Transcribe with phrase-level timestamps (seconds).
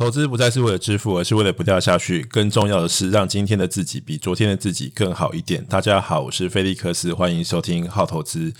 [0.00, 2.22] 投资不再是为了致富，而是为了不掉下去。
[2.22, 5.62] 更重要的是，让今天的自己比昨天的自己更好一点。
[5.66, 8.50] 大家好，我是菲利克斯，欢迎收听好投资。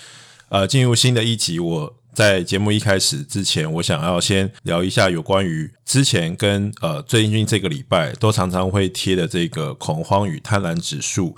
[0.50, 11.34] 呃，进入新的一集，我在节目一开始之前，我想要先聊一下有关于之前跟呃最近这个礼拜都常常会贴的这个恐慌与贪婪指数。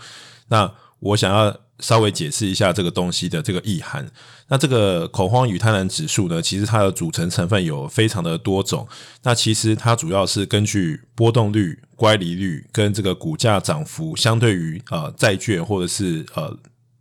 [0.49, 1.57] 那我想要。
[1.83, 4.11] 稍微解释一下这个东西的这个意涵。
[4.49, 8.89] 那这个恐慌与贪婪指数呢，其实它的组成成分有非常的多种。
[9.23, 16.57] 那其实它主要是根据波动率、乖离率跟这个股价涨幅相对于呃债券或者是呃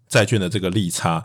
[0.09, 1.23] 债券的这个利差。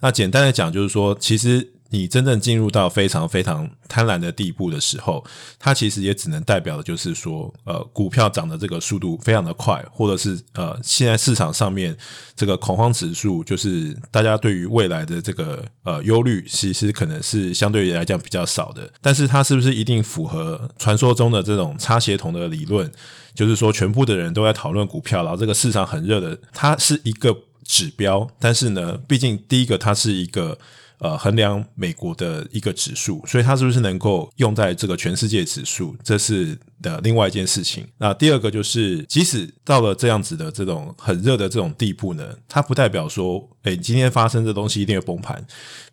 [0.00, 1.74] 那简单的讲，就是说其实。
[1.90, 5.24] 你真正进入到非常非常贪婪的地步的时候，
[5.58, 11.96] 它其实也只能代表的就是说，呃，股票涨的这个速度非常的快，或者是呃，现在市场上面
[12.36, 18.90] 这个恐慌指数，就是大家对于未来的这个呃忧虑，其实可能是相对于来讲比较少的。
[19.00, 22.90] 但是它是不是一定符合传说中的这种差协同的理论？
[23.34, 28.28] 就是说，全部的人都在讨论股票，然后这个市场很热的，它是一个指标。
[28.38, 30.58] 但是呢，毕竟第一个它是一个。
[30.98, 37.86] 呃，衡量美国的一个指数，所以它是不是能够用在这个全世界指数，这是的另外一件事情。
[37.98, 45.44] 那第二个就是，即使到了这样子的这种很热的这种地步呢，它不代表说，诶，今天发生这东西一定会崩盘。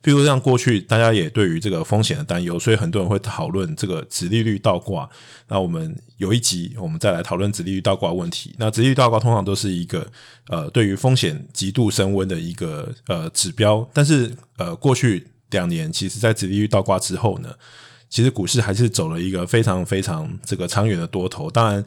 [0.03, 5.09] 譬如像过去大家也对于这个风险的担忧，所以很多人会讨论这个殖利率倒挂。
[5.47, 8.53] 那我们有一集，我们再来讨论殖利率倒挂问题。
[8.57, 10.05] 那殖利率倒挂通常都是一个
[10.47, 17.49] 呃，对于风险极度升温的一个呃指标，但是呃，过去两年其实在殖利率倒挂之后呢，
[18.09, 21.51] 其实股市还是走了一个非常非常这个长远的多头。
[21.51, 21.83] 当然，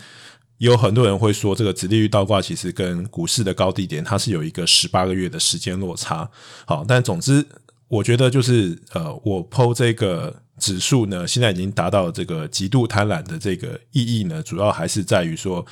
[0.59, 6.29] 有很多人会说，这个殖利率倒挂其实跟股市的高低点它是有一个十八个月的时间落差。
[6.67, 7.47] 好，但总之，
[7.87, 15.65] 我觉得就是呃，我抛这个指数呢，现在已经达到这个极度贪婪的这个意义呢，主要还是在于说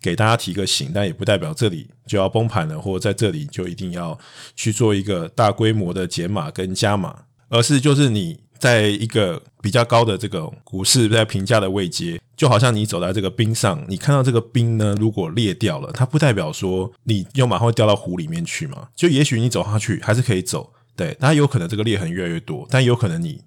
[0.00, 4.18] 给大家提个醒，但也不代表这里就要崩盘了，或者在这里就一定要
[4.54, 8.38] 去做一个大规模的减码跟加码，而是就是你。
[8.60, 18.86] 在一个比较高的这个股市在评价的位阶，就好像你走在这个冰上，你看到这个冰呢，如果裂掉了，它不代表说你又马上会掉到湖里面去嘛。
[18.94, 23.40] 就也许你走下去还是可以走，对，它有可能这个裂痕越来越多，但有可能你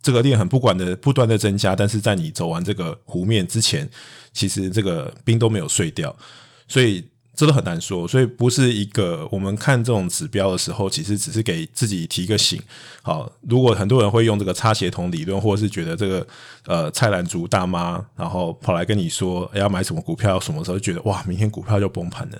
[0.00, 3.90] 这个裂痕不管的不断的增加，但是在你走完这个湖面之前，
[4.32, 6.16] 其实这个冰都没有碎掉，
[6.68, 7.04] 所以。
[7.34, 12.62] 这都很难说，所以不是一个我们看这种指标的时候，其实只是给自己提个醒。
[13.02, 16.26] 好，如果很多人会用这个差协同理论，或者是觉得这个
[16.66, 22.38] 呃菜篮族大妈，然后跑来跟你说要买什么股票，什么时候觉得哇，明天股票就崩盘了。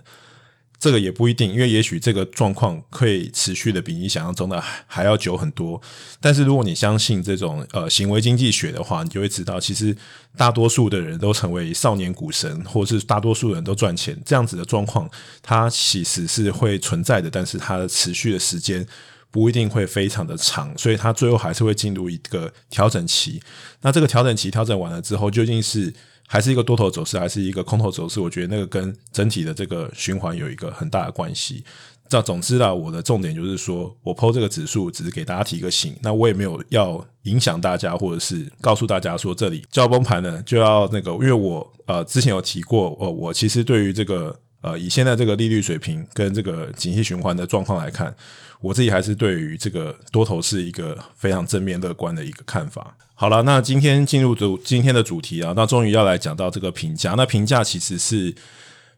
[0.84, 5.80] 这个也不一定，因为也许这个状况可以持续的比你想象中的还要久很多。
[6.20, 9.96] 但是如果你相信这种呃行为经济学的话，你就会知道，其实
[10.36, 15.08] 大多数的人都成为少年股神，或是大多数人都赚钱，这样子的状况，
[15.40, 18.86] 它其实是会存在的，但是它的持续的时间
[19.30, 23.40] 不一定会非常的长，所以它最后还是会进入一个调整期。
[23.80, 25.94] 那这个调整期调整完了之后，究竟是？
[26.26, 28.20] 还是一个多头走势，还是一个空头走势？
[28.20, 31.64] 我觉得那个跟整体的这个循环有一个很大的关系。
[32.08, 48.14] 这总之啦，我的重点就是说，我抛这个指数只是给大家提个醒，那我也没有要影响大家，或者是告诉大家说这里就要崩盘了，就要那个，因为我呃之前有提过，呃，我其实对于这个呃以现在这个利率水平跟这个景气循环的状况来看。
[48.60, 52.96] 我自己还是对于这个多头是一个非常正面乐观的一个看法。
[53.16, 57.14] 好了，那今天进入主今天的主题啊，那终于要来讲到这个评价。
[57.16, 58.34] 那评价其实是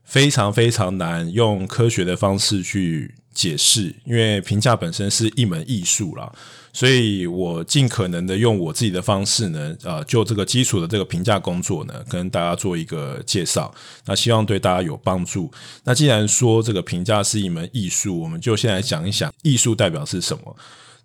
[0.05, 6.33] 非常非常难用科学的方式去解释，因为评价本身是一门艺术啦。
[6.73, 13.73] 所以我尽可能的用我自己的方式呢，呃，就这个基础的这个评价工作呢，跟大家做一个介绍。
[14.07, 15.51] 那希望对大家有帮助。
[15.85, 20.57] 那既然说这个评价是一门艺术，我们就先来讲一讲艺术代表是什么。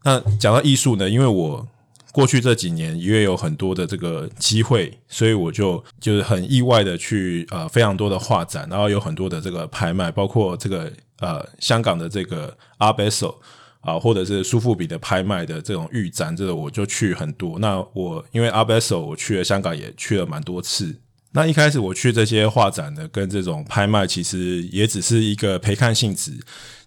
[0.04, 1.68] 那讲到艺术呢，因为我
[2.12, 13.40] 过去这几年因为有很多的这个机会，所以我就就是很意外的去呃非常多的画展，然后有很多的这个拍卖，包括这个呃香港的这个阿贝索
[13.80, 17.58] 啊，或者是苏富比的拍卖的这种预展，这个我就去很多。
[17.60, 20.96] 那我因为阿贝索我去了香港，也去了蛮多次。
[21.34, 26.34] 那一开始我去这些画展的跟这种拍卖，其实也只是一个陪看性质。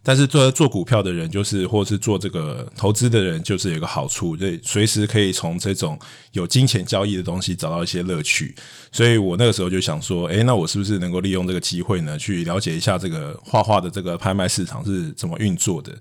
[0.06, 5.98] 但是做做股票的人，就是或是做这个投资的人，就是有一个好处，就随时可以从这种
[6.32, 8.54] 有金钱交易的东西找到一些乐趣。
[8.92, 15.92] 所以我那个时候就想说，诶，那我是不是能够利用这个机会呢，去了解一下这个画画的这个拍卖市场是怎么运作的？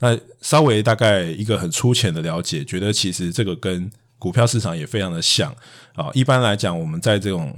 [0.00, 3.88] 那稍微大概一个很粗浅的了解，觉得其实这个跟
[4.18, 5.54] 股票市场也非常的像
[5.94, 6.10] 啊。
[6.12, 7.56] 一般来讲，我们在这种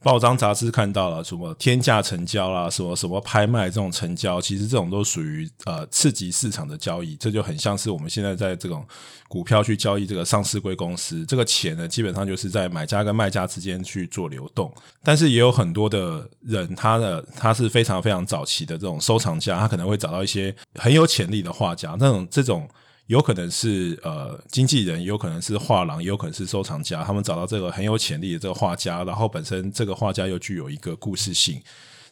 [0.00, 8.86] 报章杂志看到了什么天价成交啦，什么什么拍卖这种成交，其实这种都属于呃次级市场的交易，这就很像是我们现在在这种
[9.28, 14.72] 股票去交易这个上市柜公司，这个钱呢基本上就是在买家跟卖家之间去做流动。
[15.02, 22.68] 但是也有很多的人，他的他是非常非常早期的这种收藏家，他可能会找到一些很有潜力的画家，那种这种。
[23.08, 27.02] 有可能是呃经纪人，有可能是画廊，也有可能是收藏家。
[27.02, 31.62] 他们找到这个很有潜力的这个画家，然后本身这个画家又具有一个故事性，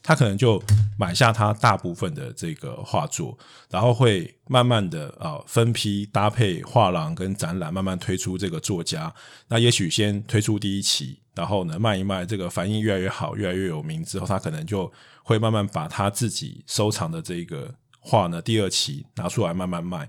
[0.02, 0.60] 他可能就
[0.98, 3.36] 买下他大部分的这个画作，
[3.68, 9.14] 然后会慢慢的啊、分批搭配画廊跟展览，慢慢推出这个作家。
[9.48, 14.90] 那也许先推出第一期，然后呢卖一卖，这个反应越来越好，越来越有名之后，他可能就
[15.22, 20.08] 会慢慢把他自己收藏的这个画呢第二期拿出来慢慢卖。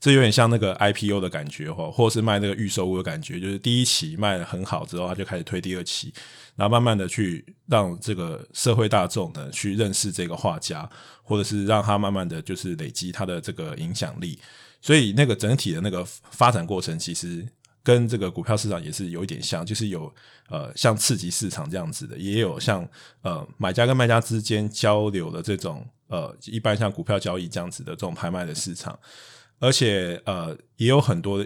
[0.00, 6.14] 这有点像那个 IPO 的感觉哈，或者是卖那个预售物的感觉，就是第一期卖得很好之后，他就开始推第二期，
[6.54, 10.88] 然后慢慢的去让这个社会大众呢去认识这个画家，
[11.24, 14.38] 或者是让他慢慢的就是累积他的这个影响力。
[14.80, 17.44] 所以那个整体的那个发展过程，其实
[17.82, 20.14] 跟这个股票市场也是有一点像，就是有
[20.48, 22.88] 呃像刺激市场这样子的，也有像
[23.22, 28.96] 呃买家跟卖家之间交流的这种呃一般像股票交易这样子的这种拍卖的市场。
[29.58, 31.44] 而且呃，也有很多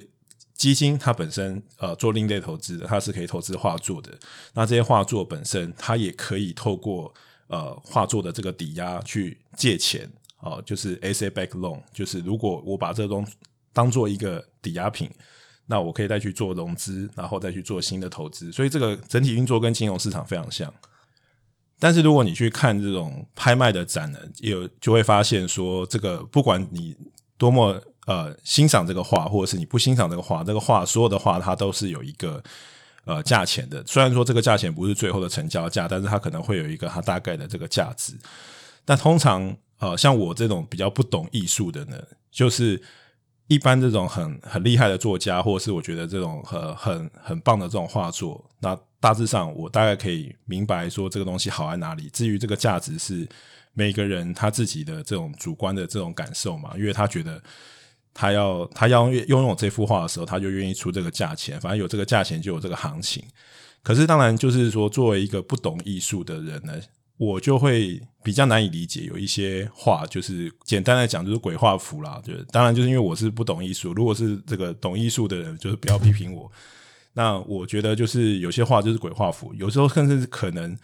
[0.55, 4.17] 基金，它本身呃做另类投资的，它是可以投资画作的。
[4.55, 7.12] 那这些画作本身，它也可以透过
[7.49, 10.09] 呃画作的这个抵押去借钱
[10.41, 13.26] 哦、就是 asset backed loan，就是如果我把这东
[13.73, 15.11] 当做一个抵押品，
[15.67, 18.53] 那我可以再去做融资，然后再去做新的投资。
[18.53, 20.73] 所以这个整体运作跟金融市场非常像。
[21.79, 26.94] 但是如果你去看这种拍卖的展呢，有就会发现说，这个不管你
[27.38, 27.82] 多么。
[28.06, 32.43] 呃，欣赏这个画，或者是你不欣赏这个画，这个画所有的画它都是有一个
[33.04, 33.81] 呃价钱的。
[33.87, 38.14] 虽然说这个价钱不是最后的成交价，但是它可能会有一个它大概的这个价值。
[38.84, 41.96] 但通常呃，像我这种比较不懂艺术的呢，
[42.32, 42.82] 就是
[43.46, 52.10] 一般这种很很厉害的作家，或者是我觉得这种很很很棒的这种画作，那大致上我大概可以明白说这个东西好在哪里。
[52.10, 53.28] 至于这个价值是
[53.75, 57.40] 每个人他自己的这种主观的这种感受嘛，因为他觉得。
[58.14, 61.61] 他要他要拥有这幅画的时候，他就愿意出这个价钱。
[61.61, 63.25] 反正有这个价钱，就有这个行情。
[63.82, 66.75] 可是当然，就是说，作为一个不懂艺术的人呢，
[67.17, 69.03] 我就会比较难以理解。
[69.05, 72.20] 有一些画，就是简单来讲，就是鬼画符啦。
[72.25, 73.93] 就是当然，就是因为我是不懂艺术。
[73.93, 76.50] 如果是这个懂艺术的人，就是不要批评我。
[77.12, 80.76] 那我觉得，就是有些画就是鬼画符，有时候甚至可能，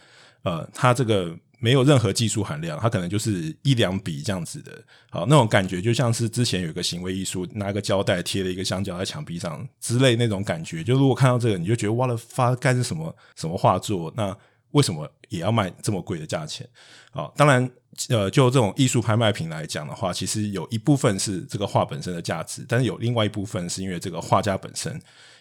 [0.43, 1.37] 呃，他这个。
[1.59, 4.71] 没有任何技术含量，它可能就是一两笔这样子的，
[5.09, 10.83] 好，那种感觉就像是之前有一个行为艺术，拿个胶带贴了一个香蕉在墙壁上之类那种感觉。
[10.83, 14.11] 就如果看到这个，你就觉得哇了发该是什么什么画作？
[14.15, 14.35] 那
[14.71, 16.65] 为什么也要卖这么贵的价钱？
[17.11, 17.69] 好，当然，
[18.07, 24.93] 呃，就这种艺术拍卖品来讲的话，其实有一部分是这个画本身的价值，但是有另外一部分是因为这个画家本身，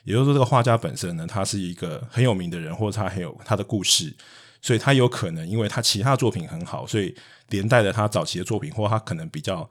[0.03, 4.13] 也就是说，这个画家本身呢，他是一个很有名的人，或者他很有他的故事。
[4.61, 7.15] 所以他有可能，因为他其他作品很好，所以
[7.49, 9.69] 连带着他早期的作品，或他可能比较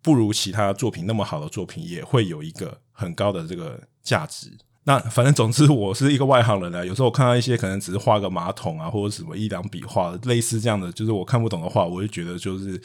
[0.00, 4.50] 不如其他作品那么好的作品，也会有一个很高的这个价值。
[4.84, 6.86] 那反正总之，我是一个外行人呢。
[6.86, 12.80] 有时候我看到一些可能只是画个马桶啊，或者什么一两笔画，类似这样的，就是我看不懂的话，我就觉得就是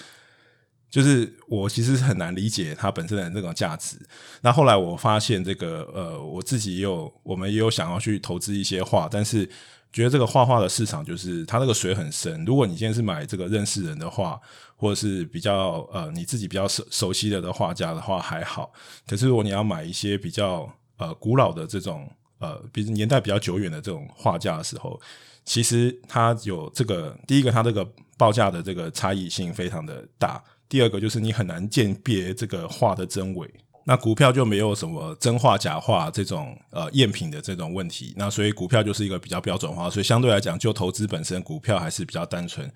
[0.89, 3.95] 就是我其实是很难理解它本身的这种价值。
[4.41, 9.47] 那后来我发现，这个呃，我自己也有，我们也有想要去投资一些画，但是。
[9.93, 12.43] 觉得这个画画的市场就是它那个水很深。
[12.43, 14.37] 如果你今天是买这个认识人的画，
[14.75, 18.73] 或者是比较呃你自己比较熟熟悉的的画家的话还好。
[19.07, 22.09] 可是如果你要买一些比较呃古老的这种
[22.39, 24.99] 呃，比如年代比较久远的这种画家的时候，
[25.45, 33.49] 其实它有这个第一个，它这个报价的这个差异性非常的大；第二个就是你很难鉴别这个画的真伪。
[33.85, 42.71] 那股票就没有什么真话假话这种呃赝品的这种问题，那所以股票就是一个比较标准化，所以相对来讲，就投资本身，股票还是比较单纯。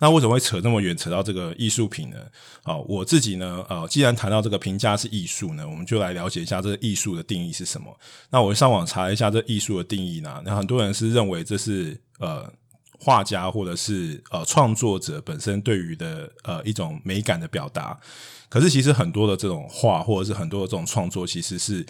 [0.00, 2.16] 那为什么会扯这么远，扯到这个艺术品呢？
[2.62, 7.96] 好，我自己呢，呃，既然谈到这个评价是艺术呢，我们就来了解一下这个艺术的定义是什么。
[8.30, 12.48] 那我上网查一下这艺术的定义呢，那很多人是认为这是呃
[12.98, 17.98] 画家或者是呃创作者本身对于的呃一种美感的表达。
[18.48, 21.84] 可是，其实很多的这种画，或者是很多的这种创作，其实是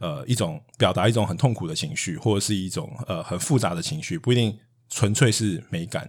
[0.00, 6.08] 呃一种表达一种很痛苦的情绪，或者是一种呃很复杂的情绪，不一定纯粹是美感。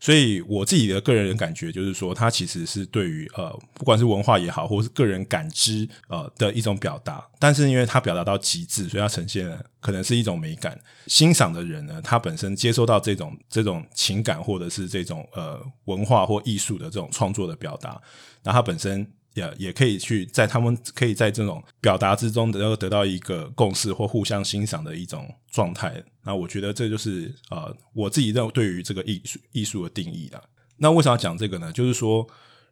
[0.00, 7.26] 所以我自己的个人感觉就是说，它其实是对于呃，不管是文化也好，或是个人感知呃的一种表达。
[7.38, 9.48] 但是因为它表达到极致，所以它呈现
[9.80, 10.78] 可能是一种美感。
[11.06, 18.00] 欣赏的人呢，他本身接收到这种这种情感，或者是这种呃文化或艺术的这种创作的表达，
[18.42, 19.06] 那他本身。
[19.38, 26.02] 也也可以去在他们可以在这种表达之中得到得到一个共识或互相欣赏的一种状态。
[26.24, 30.42] 那我觉得这就是呃我自己认为对于这个艺术艺术的定义啦。
[30.76, 31.72] 那为什么要讲这个呢？
[31.72, 32.26] 就是说，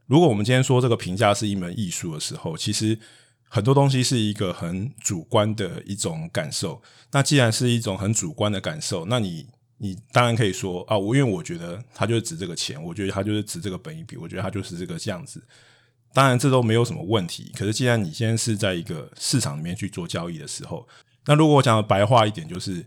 [0.06, 2.96] 如果我们今天说这个评价是一门艺术的时候，其实
[3.48, 6.80] 很多东西是一个很主观的一种感受。
[7.10, 9.46] 那既然是一种很主观的感受，那你
[9.78, 15.42] 你当然可以说啊，我因为我觉得它就是值这个钱，我觉得它就是值这个本益比，我觉得它就是这个这样子。
[16.16, 17.52] 当然，这都没有什么问题。
[17.54, 20.88] 可是，既然你现在是在一个市场里面去做交易的时候，
[21.26, 22.86] 那如果我讲的白话一点，就是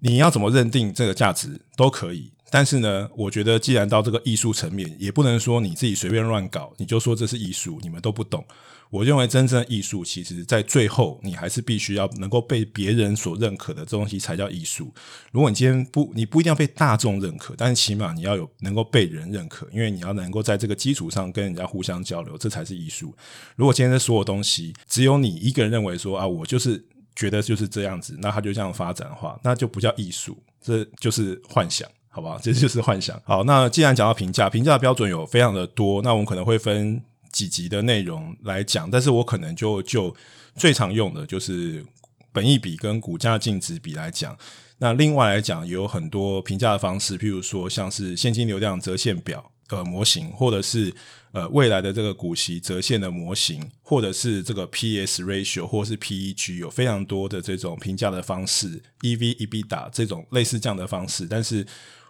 [0.00, 2.32] 你要怎么认定这个价值都可以。
[2.50, 8.44] 但是呢，我觉得既然到这个艺术层面，也不能说你自己随便乱搞，你就说这是艺术，你们都不懂。
[8.88, 14.94] 我认为真正的艺术，其实在最后，你还是必须要能够被别人所认可的这东西才叫艺术。
[15.32, 23.12] 如果你今天不，你不一定要被大众认可，但是起码你要有能够被人认可，因为你要能够在这个基础上跟人家互相交流，这才是艺术。
[23.56, 26.82] 如果今天的所有东西只有你一个人认为说啊，我就是
[27.16, 32.38] 觉得就是这样子，那它就这样发展的话，那就不叫艺术，这就是幻想，好不好？
[32.42, 33.20] 这就是幻想。
[33.24, 37.02] 好，那既然讲到评价，评价标准有非常的多，那我们可能会分。
[37.32, 40.14] 几集的内容来讲，但是我可能就就
[40.54, 41.84] 最常用的就是
[42.32, 44.34] 本益比跟股价净值比来讲。
[44.78, 50.90] 那另外来讲，也有很多评价的方式，譬如说像是现金流量折现表呃模型，或者是
[51.32, 61.26] 呃未来的这个股息折现的模型，或者是这个 P/S ratio 或是 P/E/G，有非常多的这种评价的方式，E V E B 打这种类似这样的方式。
[61.26, 61.66] 但是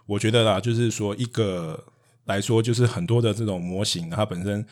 [0.07, 1.85] 我觉得啦，就是说一个
[2.25, 4.65] 来说，就是很多的这种模型，它本身。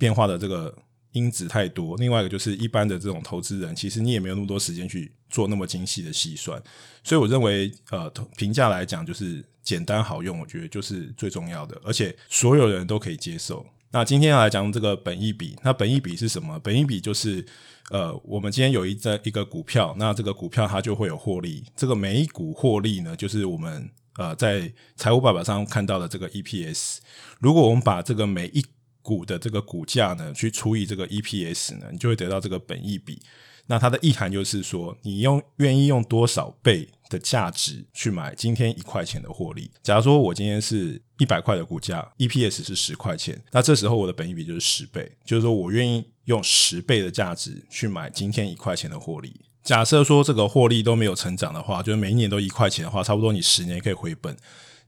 [0.00, 0.74] 变化的这个
[1.12, 6.58] 因子太多，另外一个就是一般的这种投资人，其实你也没有那么多时间去做那么精细的细算，
[7.04, 13.66] 所以我认为，呃，评价来讲就是简单好用，我觉得就是最重要的，而且所有人都可以接受。
[13.90, 16.58] 那今天要来讲这个本益比，那本益比是什么？
[16.60, 17.44] 本益比就是，
[17.90, 23.90] 呃，我们今天有一在一个股票，那这个股票它就会有获利，这个每一股获利呢，就是我们
[24.20, 26.98] 呃在财务报表上看到的这个 EPS。
[27.38, 28.62] 如果我们把这个每一
[29.00, 33.18] 股的这个股价呢，去除以这个 EPS 呢，你就会得到这个本益比。
[33.66, 39.70] 那它的意涵就是说，你用愿意用多少倍的价值去买今天一块钱的获利。
[39.82, 49.40] 假如说我今天是一百块的股价，EPS 是十块钱，那这时候我的本益比就是十倍，就是说我愿意用十倍的价值去买今天一块钱的获利。
[49.62, 54.36] 假设说这个获利都没有成长的话，就是每一年都一块钱的话，差不多你十年可以回本。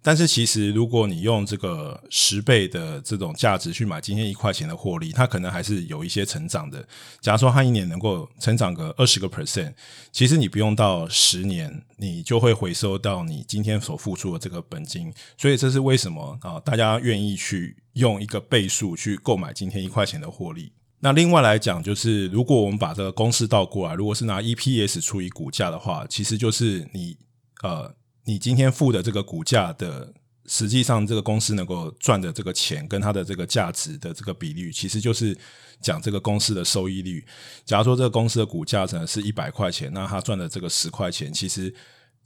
[0.05, 6.85] 但是其实，如果你用这个十倍的这种价值去买今天一块钱的获利，它可能还是有一些成长的。
[7.21, 9.73] 假如说它一年能够成长个二十个 percent，
[10.11, 15.14] 其实你不用到十年，你就会回收到你今天所付出的这个本金。
[15.38, 16.59] 所以这是为什么啊？
[16.59, 20.73] 大家愿意去用一个倍数去购买今天一块钱的获利。
[21.02, 27.16] 那另外来讲，就是如果我们把这个公式倒过来，如果是拿 EPS 除以股价的话，其实就是你
[27.62, 27.94] 呃。
[28.25, 30.14] 你今天付的这个股价的，
[30.47, 35.37] 实际上这个公司能够赚的这个钱跟它的这个价值的这个比率，其实就是
[35.80, 37.26] 讲这个公司的收益率。
[37.64, 41.75] 假如说这个公司的股价呢是一百块钱，那它赚的这个十块钱，其实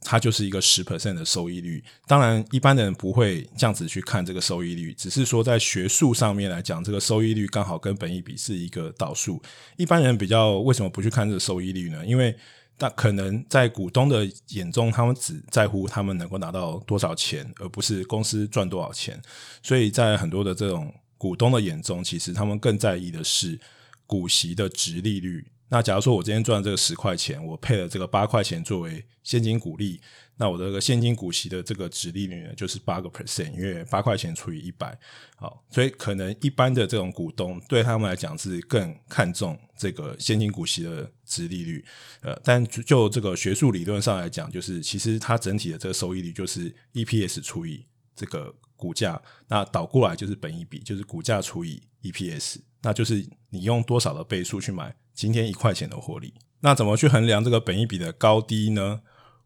[0.01, 1.83] 它就是一个十 percent 的收益率。
[2.07, 9.43] 当然，一般的人不会这样子去看这个收益率，只是说在学术上面来讲，这个收益率刚好跟本益比是一个倒数。
[9.77, 12.05] 一般人比较为什么不去看这个收益率呢？
[12.07, 12.37] 因为
[12.79, 19.21] 但可能在股东的眼中，他们只在乎他们能够拿到多少钱，而不是公司赚多少钱。
[19.63, 23.59] 所以在很多的这种股东的眼中，其实他们更在意的是
[24.07, 25.45] 股息的殖利率。
[25.69, 30.01] 那假如说我今天赚这个十块钱，我配了这个八块钱作为现金股利，
[30.37, 34.97] 那我的这个现金股息的这个殖利率呢，就是八个 percent，因为八块钱除以一百，
[35.37, 41.85] 好，所以可能一般的这种股东对他们来讲是更看重这个现金股息的殖利率，
[42.21, 54.95] 呃，但就这个学术理论上来讲，就是其实它整体的这个收益率就是 EPS 除以这个股价，那倒过来就是本益比，就是股价除以 EPS，那就是你用多少的倍数去买。
[55.17, 59.01] 今天一块钱的获利，那怎么去衡量这个本益比的高低呢？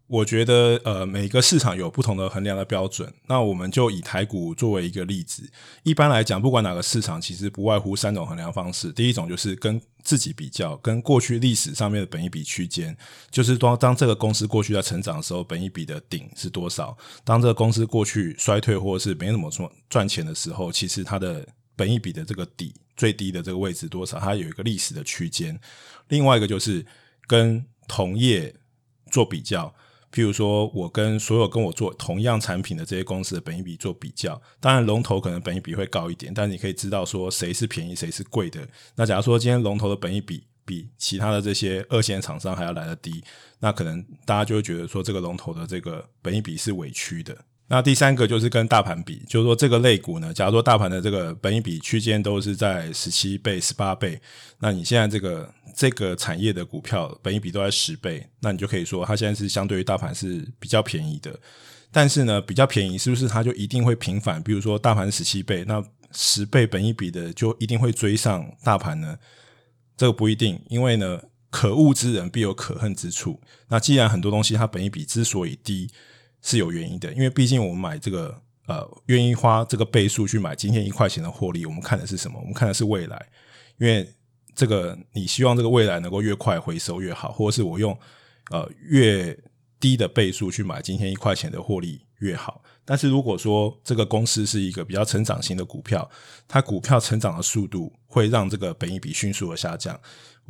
[0.09, 3.15] 我觉得呃，每个市场有不同的衡量的标准。
[3.29, 5.49] 那我们就以台股作为一个例子。
[5.85, 8.91] 一般来讲，不管哪个市场，其实不外乎三种衡量方式。
[8.91, 12.97] 第一种就是跟自己比较，跟过去历史上面的本益比区间，
[13.31, 21.47] 就是当当这个公司过去在成长的时候，本益比的顶是多少；当这个公司过去衰退或者是没怎么赚赚钱的时候，其实它的
[21.81, 25.59] 本益比的这个底最低的这个位置多少，它有一个历史的区间。
[26.09, 26.85] 另外一个就是
[27.27, 28.55] 跟同业
[29.11, 29.75] 做比较。
[30.13, 38.69] 譬如说，我跟所有跟我做同样产品的这些公司的本益比做比较，当然龙头可能本益比会高一点，但你可以知道说谁是便宜，谁是贵的。
[38.97, 43.23] 那假如说今天龙头的本益比比其他的这些二线厂商还要来得低，
[43.61, 47.37] 那可能大家就会觉得说这个龙头的这个本益比是委屈的。
[47.73, 54.21] 那第三个就是跟大盘比，就是说这个类股呢，假如说大盘的这个本益比区间都是在十七倍、十八倍，
[54.59, 61.33] 那你现在这个这个产业的股票本益比都在十倍，那你就可以说它现在是相对于大盘是比较便宜的。
[61.93, 64.43] 但是呢，比较便宜是不是它就一定会平反？
[64.43, 69.17] 比如说大盘十七倍，那十倍本益比的就一定会追上大盘呢？
[69.97, 73.41] 这个不一定，因为呢，可恶之人必有可恨之处。
[73.69, 75.89] 那既然很多东西它本益比之所以低，
[76.43, 82.39] 是有原因的，因为毕竟我们买这个呃，愿意花这个倍数去买今天一块钱的获利，我们看的是什么？
[82.39, 83.27] 我们看的是未来，
[83.79, 84.09] 因为
[84.55, 87.99] 这个你希望这个未来能够越快回收越好，或者是我用
[88.51, 89.37] 呃越
[89.79, 92.63] 低的倍数去买今天一块钱的获利越好。
[92.85, 96.09] 但是如果说这个公司是一个比较成长型的股票，
[96.49, 99.99] 它股票成长的速度会让这个本益比迅速的下降。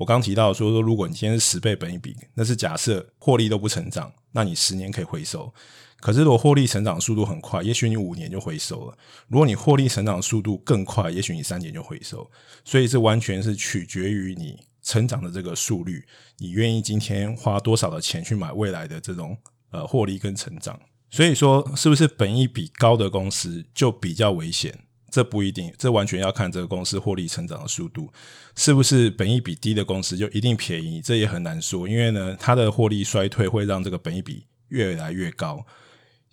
[0.01, 5.53] 我刚提到说说，如果你今天是十倍本益比，那是假设获利都不成长，那你十年可以回收。
[6.01, 8.95] 可是如果获利成长速度很快，也许你五年就回收了；
[9.29, 12.31] 如果你获利成长速度更快，也许你三年就回收。
[12.65, 16.03] 所以这完全是取决于你成长的这个速率，
[16.39, 19.37] 你愿意今天花多少的钱去买未来的这种
[19.71, 20.81] 呃获利跟成长。
[21.11, 24.79] 所以说，是不是本益比高的公司就比较危险？
[25.11, 28.13] 这不一定，这完全要看这个公司获利成长的速度。
[28.57, 31.01] 是不是本益比低的公司就一定便宜？
[31.01, 35.65] 这也很难说，因为呢，它的获利衰退会让这个本益比越来越高。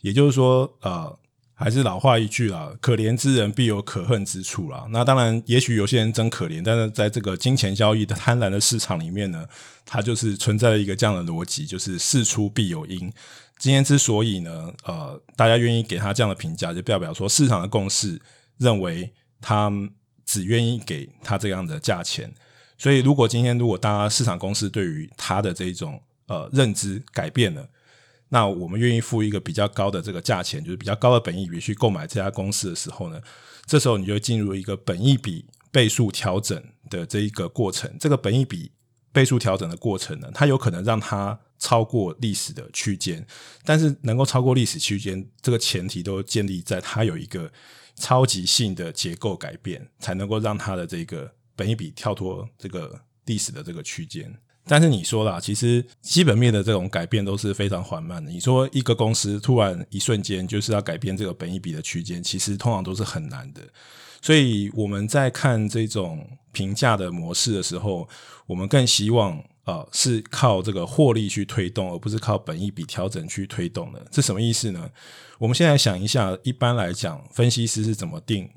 [0.01, 1.17] 也就是说，呃，
[1.53, 4.85] 还是老话一句啦，可怜之人必有可恨之处啦。
[4.91, 9.43] 那当然，也许有些人真可怜，但是在这个金钱交易的贪婪的市场里面呢，
[9.85, 13.11] 它就是存在了一个这样的逻辑，就是事出必有因。
[13.57, 18.21] 今天之所以呢，呃，大家愿意给他这样的评价，就代表说市场的共识
[18.57, 19.71] 认为他
[20.25, 22.33] 只愿意给他这样的价钱。
[22.77, 27.67] 所以，如果今天如果大家市场公司对于他的这种呃认知改变了，
[28.29, 33.19] 那我们愿意付一个比较高的这个价钱，就是比较高的本益比去购买这家公司的时候呢，
[33.65, 37.91] 这时候你就进入一个本益比倍数调整的这一个过程。
[37.99, 38.69] 这个本益比
[39.11, 43.25] 倍数调整的过程呢，它有可能让它超过历史的区间，
[43.63, 47.51] 但是能够超过历史区间，这个前提都建立在它有一个
[47.97, 54.33] 超级性的结构改变，才能够让它的这个本益比跳脱这个历史的这个区间。
[54.69, 58.29] 但是你说啦，其实基本面的这种改变都是非常缓慢的。
[58.29, 63.61] 你说一个公司突然一瞬间就是要改变这个本益比的区间，其实通常都是很难的。
[64.21, 68.09] 所以我们在看这种评价的模式的时候，
[68.45, 74.03] 我们更希望、呃、是靠这个获利去推动，而不是靠本益比调整去推动的。
[74.09, 74.89] 这什么意思呢？
[75.37, 78.49] 我们现在想一下，一般来讲，分析师是怎么定？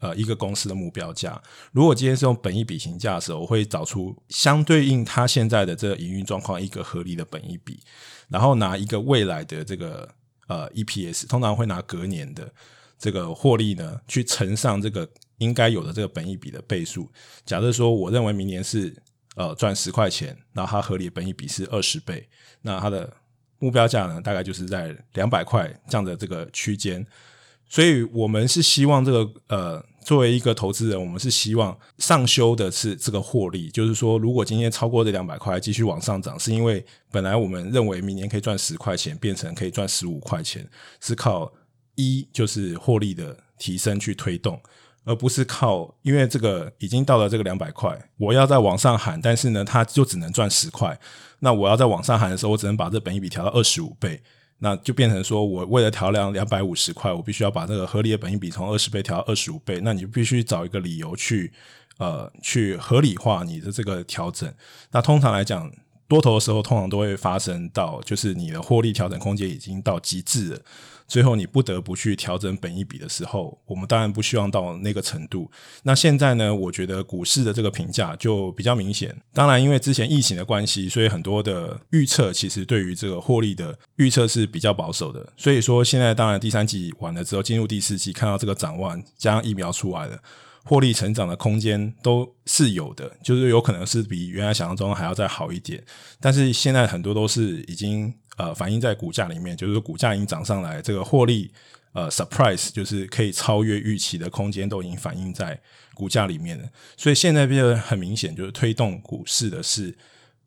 [0.00, 7.80] 呃，一个公司的目标价，如果今天是用本益比评价的时候，我会找出相对应它现在的这个营运状况一个合理的本益比，
[8.28, 10.08] 然后拿一个未来的这个
[10.46, 12.48] 呃 EPS，通常会拿隔年的
[12.96, 17.10] 这个获利呢，去乘上这个应该有的这个本益比的倍数。
[17.44, 18.94] 假设说，我认为明年是
[19.38, 22.28] 呃赚十块钱，然后它合理的本益比是二十倍，
[22.60, 23.10] 那它的
[23.58, 27.06] 目标价呢，大概就是在两百块这样的这个区间。
[27.70, 40.66] 所以我们是希望这个呃，作为一个投资人，我们是希望上修的是这个获利，就是说，如果今天超过这两百块继续往上涨，是因为本来我们认为明年可以赚十块钱，变成可以赚十五块钱，
[40.98, 41.52] 是靠
[41.94, 44.58] 一就是获利的提升去推动，
[45.08, 51.00] 而不是靠因为这个已经到了这个两百块，我要再往上喊，但是呢，它就只能赚十块，
[51.40, 54.22] 那我要再往上喊的时候，我只能把这本益比调到二十五倍。
[54.60, 59.80] 那就变成说，我为了调量两百五十块，我必须要把这个合理的本益比从二十倍调到二十五倍。
[59.84, 61.52] 那你就必须找一个理由去，
[61.98, 64.52] 呃，去合理化你的这个调整。
[64.90, 65.70] 那通常来讲，
[66.08, 70.60] 多头的时候，通常都会发生到，就是你的获利调整空间已经到极致了，
[71.08, 75.50] 最后你不得不去调整本一比的时候，我们当然不希望到那个程度。
[75.82, 79.16] 那现在呢，我觉得股市的这个评价就比较明显。
[79.32, 85.32] 当然，因为之前疫情的关系，所以很多的预测其实对于这个获利的预测是比较保守的。
[85.36, 90.18] 所以说，现在当然第三季完了之后，进入第四季，看到这个展望，加上疫苗出来了。
[90.64, 95.82] 获利成长的空间都是有的，就是有可能是比原来想象中还要再好一点。
[96.20, 101.50] 但是现在很多都是已经呃反映在股价里面，就是说股价已经涨上来，这个获利
[101.92, 105.60] 呃 surprise 就是可以超越预期的空间都已经反映在
[105.92, 106.64] 股价里面了。
[106.96, 109.94] 所以现在变得很明显，就是推动股市的是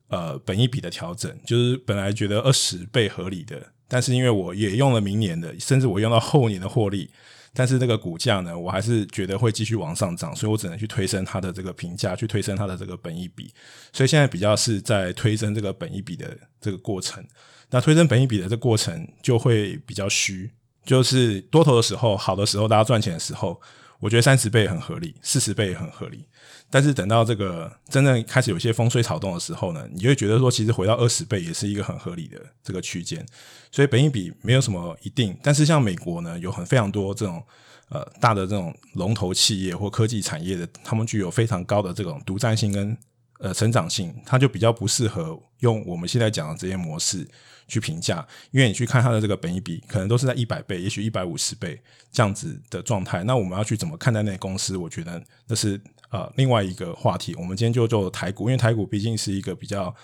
[0.07, 7.09] 呃本一比的调整，就是本来觉得二十倍合理的，但是因为我也用了明年的，甚至我用到后年的获利。
[7.53, 13.53] 但是这个股价呢，我还是觉得会继续往上涨，所以我只能去推升它的这个评价，去推升它的这个本益比。
[13.91, 17.25] 所以现在比较是在推升这个本益比的这个过程。
[17.69, 20.51] 那推升本益比的这过程就会比较虚，
[20.85, 23.59] 就是多头的时候，好的时候，大家赚钱的时候。
[24.01, 26.25] 我觉得三十倍很合理，四十倍也很合理，
[26.71, 33.23] 但是等到这个真正开始有些风吹草动的时候呢，你就会觉得说，其实回到二十倍也是一个很合理的这个区间。
[33.71, 37.41] 所以本一比没有什么一定，但是像美国呢，有很非常多这种
[37.89, 42.97] 呃大的这种龙头企业或科技产业的，他们具有非常高的这种独占性跟
[43.41, 47.27] 呃成长性，它就比较不适合用我们现在讲的这些模式。
[47.67, 53.23] 去评价，因为你去看它的这个本益比，可能都是在一百倍，也许一百五十倍这样子的状态。
[53.23, 54.75] 那我们要去怎么看待那公司？
[54.75, 57.33] 我觉得那是呃另外一个话题。
[57.35, 59.95] 我们今天就做台股，因为台股毕竟是一个比较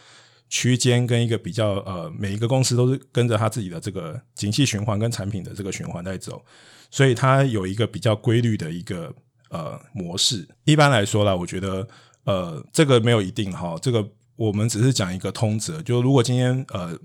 [0.48, 6.42] 区间跟一个比较呃每一个公司都是跟着它自己的这个景气循环跟产品的这个循环在走，
[6.90, 9.14] 所以它有一个比较规律的一个
[9.50, 10.48] 呃模式。
[10.64, 11.86] 一般来说啦，我觉得
[12.28, 16.96] 呃这个没有一定哈，这个我们只是讲一个通则，就如果今天呃。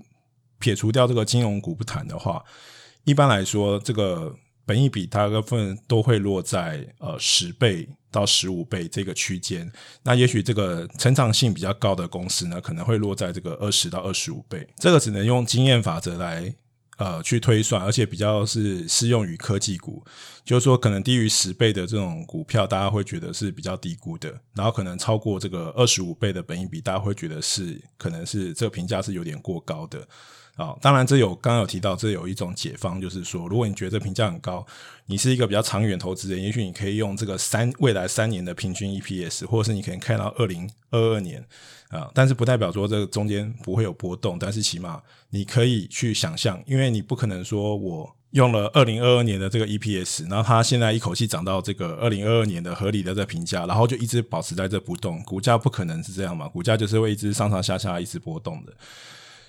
[0.59, 2.41] 撇除掉这个金融股不谈的话，
[3.03, 4.33] 一般来说，这个
[4.65, 9.69] 本益比大部分都会落在呃十倍到十五倍这个区间。
[10.03, 14.65] 那也许这个成长性比较高的公司呢，可能会落在这个二十到二十五倍。
[14.77, 16.55] 这个只能用经验法则来
[17.03, 20.01] 呃去推算，而且比较是适用于科技股。
[20.45, 24.33] 就是说，可能低于十倍的这种股票，大家会觉得是比较低估的。
[24.53, 30.07] 然后可能超过这个二十五倍的本益比，大家会觉得是可能是这个评价是有点过高的。
[30.55, 34.65] 啊、当然，这有刚刚有提到，这有一种解方，就是说，如果你觉得这评价很高，
[35.07, 41.43] 你是一个比较长远投资人，也许你可以用这个三未来三年的平均 EPS，或者是你可以看到二零二二年
[41.89, 58.73] 啊、但是不代表说这个中间不会有波动，但是起码你可以去想象，因为你不可能说我用了二零二二年的这个 EPS，然后它现在一口气涨到这个二零二二年的合理的这评价，然后就一直保持在这不动，股价不可能是这样嘛，股价就是会一直上上下下一直波动的。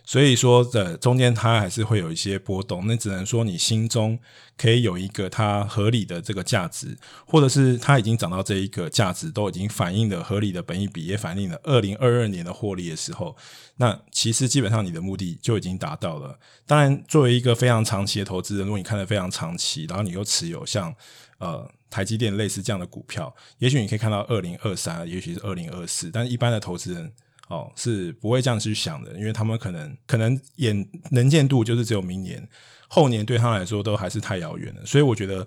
[0.07, 4.19] 所以说，的中间它还是会有一些波动，那只能说你心中
[4.55, 6.95] 可以有一个它合理的这个价值，
[7.27, 13.35] 或者是它已经涨到这一个价值，都已经反映了合理的本益比，也反映了二零二二年的获利的时候，
[13.77, 16.39] 那其实基本上你的目的就已经达到了。
[16.67, 20.95] 当然，作为一个非常长期的投资人，如果你看得非常长期，然后你又持有像
[21.39, 27.11] 呃台积电类似这样的股票，也许你可以看到二零二三，也许是二零二四，但一般的投资人。
[27.49, 32.49] 哦，是不会这样去想的，因为他们可能可能眼能见度就是只有明年，
[32.89, 34.87] 后年对他来说都还是太遥远了。
[34.87, 35.47] 所以我觉得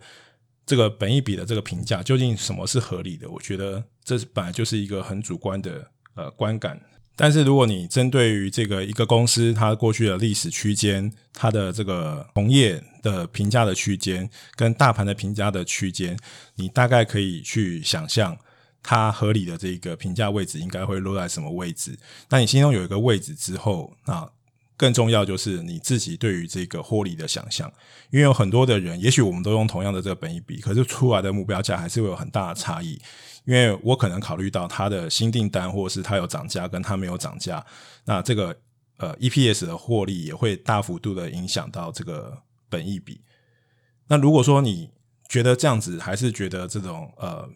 [0.63, 3.27] 这个本一笔的这个评价究竟什么是合理的？
[3.27, 6.79] 我觉得这本来就是一个很主观的呃观感。
[7.15, 16.15] 但是如果你针对于这个一个公司它过去的历史区间，它的这个同业的评价的区间跟大盘的评价的区间，
[16.57, 18.37] 你大概可以去想象。
[18.89, 21.99] 它合理的这个评价位置应该会落在什么位置？
[22.29, 24.25] 那你心中有一个位置之后，那
[24.77, 27.69] 更重要就是你自己对于这个获利的想象。
[28.11, 32.97] 因为有很多的人，也许我们都用同样的这个本益比，可是出来的目标价还是会有很大的差异。
[33.43, 37.65] 因为我可能考虑到他的新订单，或是他有涨价，跟他没有涨价，
[38.05, 38.57] 那这个
[38.95, 43.19] 呃 EPS 的获利也会大幅度的影响到这个本益比。
[44.07, 44.89] 那如果说你
[45.27, 47.49] 觉得这样子，还是觉得这种呃。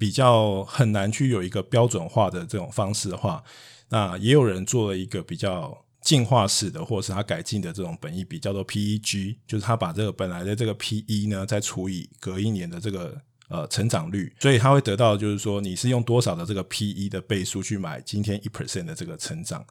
[0.00, 3.44] 比较很难去有一个标准化的这种方式的话，
[3.90, 13.14] 那也有人做了一个比较进化式的，或者是他改进的这种本意比，叫做 PEG，就是他把这个本来的这个 PE 呢，再除以隔一年的这个
[13.50, 19.62] 呃成长率，所以他会得到就是说你是用多少的这个 PE 的倍数去买今天一 percent 的这个成长，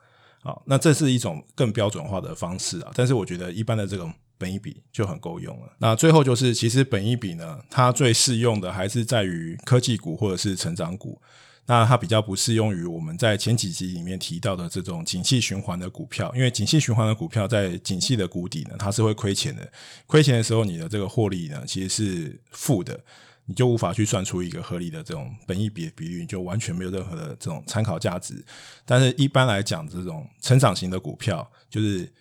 [0.44, 4.13] 好，那这是一种更标准化的方式啊，但是我觉得一般的这种。
[4.39, 5.71] 本一笔就很够用了。
[5.78, 11.21] 那最后就是，其实本一笔呢，它最适用的还是在于科技股或者是成长股。
[11.67, 19.71] 那它比较不适用于我们在前几集里面提到的这种景气循环的股票，因为景气循环的股票在景气的谷底呢，它是会亏钱的。
[20.08, 22.99] 亏钱的时候，你的这个获利呢，其实是负的，
[23.45, 28.43] 你就无法去算出一个合理的这种本益比的比率，就完全没有任何的这种参考价值。
[28.84, 32.12] 但是一般来讲，这种成长型的股票，就是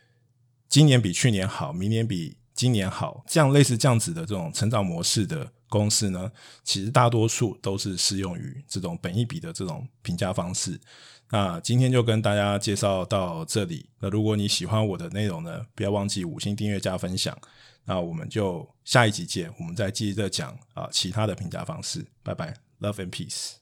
[0.69, 5.53] 今年比去年好，明年比今年好，这样类似这样子的这种成长模式的。
[5.71, 6.33] 公司呢，
[6.65, 10.81] 其实大多数都是适用于这种本益比的这种评价方式。
[11.29, 13.87] 那今天就跟大家介绍到这里。
[14.01, 17.37] 那如果你喜欢我的内容呢，不要忘记五星订阅加分享。
[17.85, 22.03] 那我们就下一集见，我们再继续讲啊其他的评价方式。
[22.23, 23.58] 拜拜，Love and Peace。